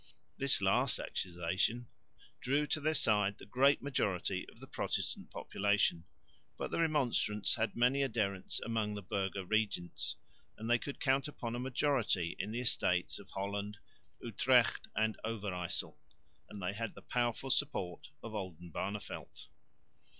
[0.35, 1.85] This last accusation
[2.39, 6.05] drew to their side the great majority of the Protestant population,
[6.57, 10.15] but the Remonstrants had many adherents among the burgher regents,
[10.57, 13.77] and they could count upon a majority in the Estates of Holland,
[14.23, 15.95] Utrecht and Overyssel,
[16.49, 19.49] and they had the powerful support of Oldenbarneveldt.